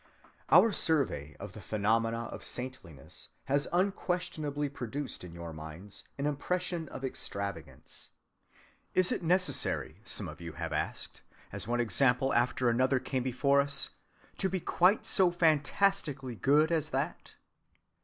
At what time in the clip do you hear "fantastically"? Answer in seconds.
15.29-16.35